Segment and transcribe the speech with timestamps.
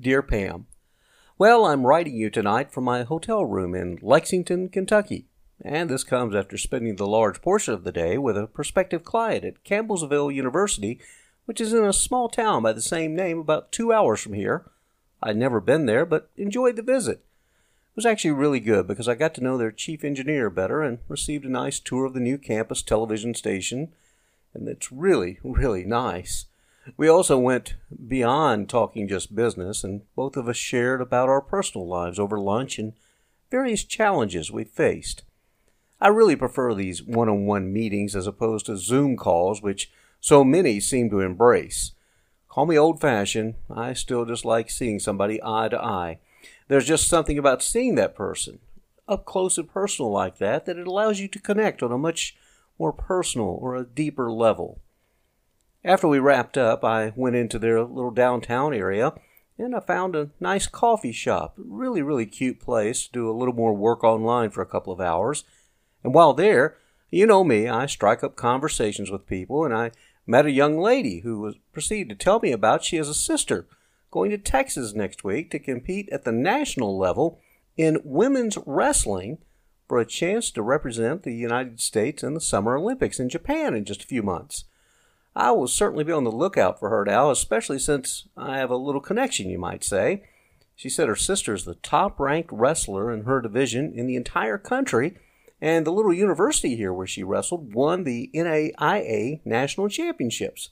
[0.00, 0.68] Dear Pam,
[1.38, 5.26] Well, I'm writing you tonight from my hotel room in Lexington, Kentucky,
[5.60, 9.44] and this comes after spending the large portion of the day with a prospective client
[9.44, 11.00] at Campbellsville University,
[11.46, 14.70] which is in a small town by the same name about two hours from here.
[15.20, 17.16] I'd never been there, but enjoyed the visit.
[17.18, 20.98] It was actually really good because I got to know their chief engineer better and
[21.08, 23.92] received a nice tour of the new campus television station,
[24.54, 26.46] and it's really, really nice.
[26.96, 27.74] We also went
[28.06, 32.78] beyond talking just business, and both of us shared about our personal lives over lunch
[32.78, 32.94] and
[33.50, 35.22] various challenges we faced.
[36.00, 40.44] I really prefer these one on one meetings as opposed to Zoom calls, which so
[40.44, 41.92] many seem to embrace.
[42.48, 46.18] Call me old fashioned, I still just like seeing somebody eye to eye.
[46.68, 48.58] There's just something about seeing that person,
[49.06, 52.36] up close and personal like that, that it allows you to connect on a much
[52.78, 54.80] more personal or a deeper level.
[55.84, 59.12] After we wrapped up, I went into their little downtown area
[59.58, 61.54] and I found a nice coffee shop.
[61.56, 65.00] Really, really cute place to do a little more work online for a couple of
[65.00, 65.44] hours.
[66.02, 66.76] And while there,
[67.10, 69.90] you know me, I strike up conversations with people, and I
[70.26, 73.66] met a young lady who was proceeded to tell me about she has a sister
[74.10, 77.40] going to Texas next week to compete at the national level
[77.76, 79.38] in women's wrestling
[79.88, 83.84] for a chance to represent the United States in the Summer Olympics in Japan in
[83.84, 84.64] just a few months.
[85.38, 88.76] I will certainly be on the lookout for her now, especially since I have a
[88.76, 90.24] little connection, you might say.
[90.74, 94.58] She said her sister is the top ranked wrestler in her division in the entire
[94.58, 95.16] country,
[95.60, 100.70] and the little university here where she wrestled won the NAIA national championships.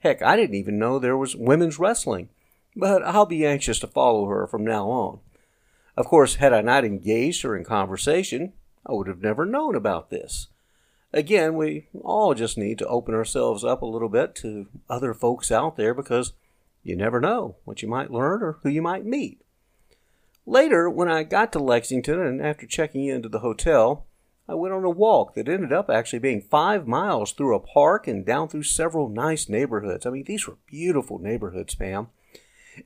[0.00, 2.28] Heck, I didn't even know there was women's wrestling,
[2.76, 5.20] but I'll be anxious to follow her from now on.
[5.96, 8.52] Of course, had I not engaged her in conversation,
[8.84, 10.48] I would have never known about this
[11.14, 15.50] again, we all just need to open ourselves up a little bit to other folks
[15.50, 16.34] out there because
[16.82, 19.40] you never know what you might learn or who you might meet.
[20.44, 24.06] Later, when I got to Lexington and after checking into the hotel,
[24.46, 28.06] I went on a walk that ended up actually being five miles through a park
[28.06, 30.04] and down through several nice neighborhoods.
[30.04, 32.08] I mean, these were beautiful neighborhoods, Pam.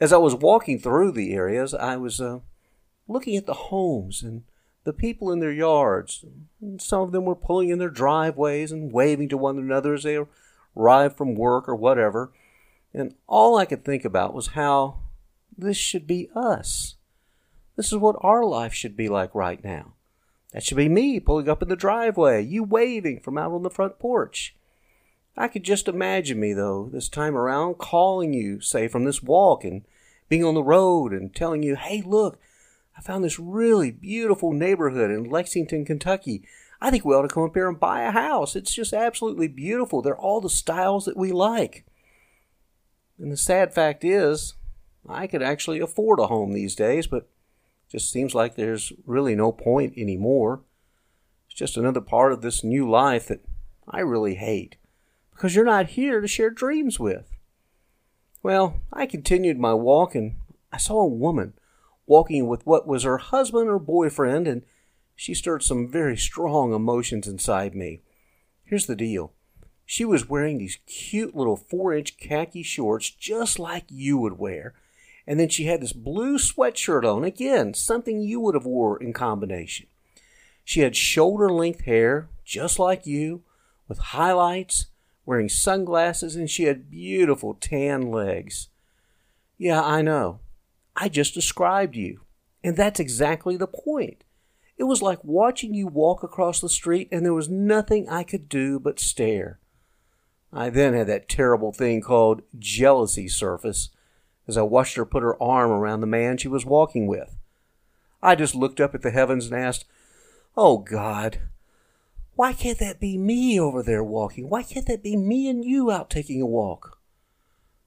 [0.00, 2.40] As I was walking through the areas, I was uh,
[3.08, 4.42] looking at the homes and
[4.86, 6.24] the people in their yards.
[6.78, 10.16] Some of them were pulling in their driveways and waving to one another as they
[10.76, 12.32] arrived from work or whatever.
[12.94, 15.00] And all I could think about was how
[15.58, 16.94] this should be us.
[17.74, 19.94] This is what our life should be like right now.
[20.52, 23.70] That should be me pulling up in the driveway, you waving from out on the
[23.70, 24.54] front porch.
[25.36, 29.64] I could just imagine me, though, this time around, calling you, say, from this walk
[29.64, 29.82] and
[30.28, 32.38] being on the road and telling you, hey, look,
[32.96, 36.46] I found this really beautiful neighborhood in Lexington, Kentucky.
[36.80, 38.56] I think we ought to come up here and buy a house.
[38.56, 40.02] It's just absolutely beautiful.
[40.02, 41.84] They're all the styles that we like.
[43.18, 44.54] And the sad fact is,
[45.08, 47.28] I could actually afford a home these days, but
[47.88, 50.62] just seems like there's really no point anymore.
[51.48, 53.44] It's just another part of this new life that
[53.88, 54.76] I really hate
[55.32, 57.30] because you're not here to share dreams with.
[58.42, 60.36] Well, I continued my walk and
[60.72, 61.54] I saw a woman
[62.06, 64.62] walking with what was her husband or boyfriend, and
[65.14, 68.02] she stirred some very strong emotions inside me.
[68.64, 69.32] Here's the deal
[69.84, 74.74] she was wearing these cute little four inch khaki shorts just like you would wear.
[75.28, 79.12] And then she had this blue sweatshirt on, again, something you would have wore in
[79.12, 79.86] combination.
[80.64, 83.42] She had shoulder length hair, just like you,
[83.88, 84.86] with highlights,
[85.24, 88.68] wearing sunglasses, and she had beautiful tan legs.
[89.58, 90.40] Yeah, I know.
[90.96, 92.22] I just described you.
[92.64, 94.24] And that's exactly the point.
[94.78, 98.48] It was like watching you walk across the street and there was nothing I could
[98.48, 99.60] do but stare.
[100.52, 103.90] I then had that terrible thing called jealousy surface.
[104.48, 107.36] as I watched her put her arm around the man she was walking with.
[108.22, 109.84] I just looked up at the heavens and asked,
[110.56, 111.40] Oh God,
[112.34, 114.48] why can't that be me over there walking?
[114.48, 116.98] Why can't that be me and you out taking a walk?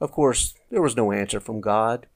[0.00, 2.06] Of course, there was no answer from God,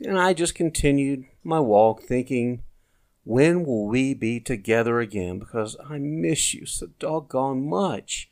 [0.00, 2.62] and I just continued my walk thinking,
[3.24, 5.38] when will we be together again?
[5.38, 8.30] Because I miss you so doggone much.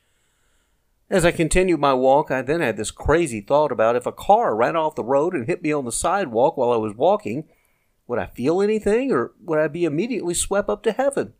[1.09, 4.55] As I continued my walk, I then had this crazy thought about if a car
[4.55, 7.49] ran off the road and hit me on the sidewalk while I was walking,
[8.07, 11.35] would I feel anything or would I be immediately swept up to heaven?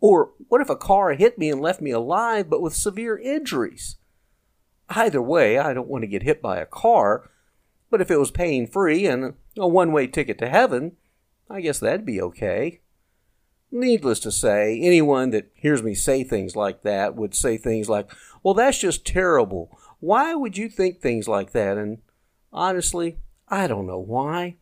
[0.00, 3.96] Or what if a car hit me and left me alive but with severe injuries?
[4.88, 7.30] Either way, I don't want to get hit by a car,
[7.90, 10.96] but if it was pain free and a one way ticket to heaven,
[11.48, 12.80] I guess that'd be okay.
[13.70, 18.10] Needless to say, anyone that hears me say things like that would say things like,
[18.42, 19.78] well, that's just terrible.
[20.00, 21.78] Why would you think things like that?
[21.78, 21.98] And
[22.52, 23.18] honestly,
[23.48, 24.56] I don't know why.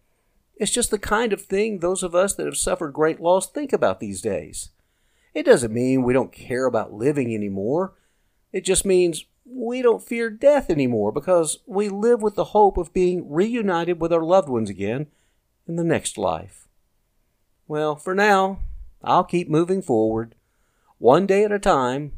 [0.56, 3.72] It's just the kind of thing those of us that have suffered great loss think
[3.72, 4.70] about these days.
[5.32, 7.94] It doesn't mean we don't care about living anymore.
[8.52, 12.92] It just means we don't fear death anymore because we live with the hope of
[12.92, 15.06] being reunited with our loved ones again
[15.66, 16.68] in the next life.
[17.66, 18.60] Well, for now,
[19.02, 20.34] I'll keep moving forward,
[20.98, 22.12] one day at a time.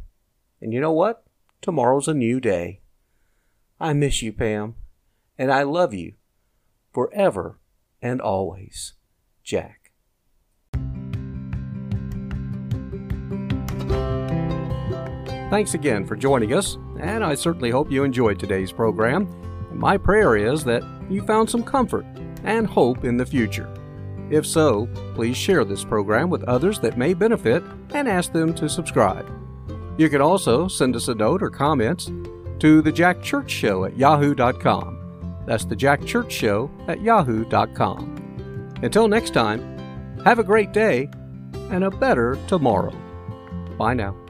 [0.60, 1.24] And you know what?
[1.60, 2.80] Tomorrow's a new day.
[3.80, 4.76] I miss you, Pam,
[5.36, 6.14] and I love you
[6.92, 7.58] forever
[8.00, 8.94] and always.
[9.42, 9.92] Jack.
[15.50, 19.26] Thanks again for joining us, and I certainly hope you enjoyed today's program.
[19.70, 22.06] And my prayer is that you found some comfort
[22.44, 23.72] and hope in the future.
[24.30, 27.62] If so, please share this program with others that may benefit
[27.92, 29.28] and ask them to subscribe.
[29.98, 32.10] You can also send us a note or comments
[32.60, 35.42] to the Jack Church Show at yahoo.com.
[35.46, 38.74] That's the Jack Church Show at yahoo.com.
[38.82, 39.60] Until next time,
[40.24, 41.10] have a great day
[41.70, 42.94] and a better tomorrow.
[43.76, 44.21] Bye now.